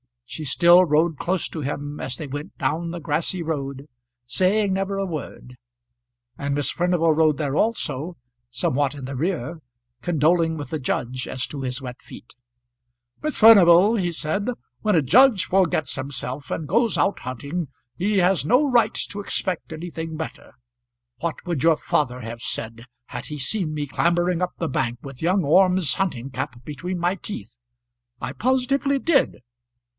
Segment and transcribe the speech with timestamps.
[0.25, 3.87] She still rode close to him as they went down the grassy road,
[4.25, 5.57] saying never a word.
[6.39, 8.17] And Miss Furnival rode there also,
[8.49, 9.59] somewhat in the rear,
[10.01, 12.33] condoling with the judge as to his wet feet.
[13.21, 14.47] "Miss Furnival," he said,
[14.79, 19.71] "when a judge forgets himself and goes out hunting he has no right to expect
[19.73, 20.53] anything better.
[21.19, 25.21] What would your father have said had he seen me clambering up the bank with
[25.21, 27.53] young Orme's hunting cap between my teeth?
[28.21, 29.43] I positively did."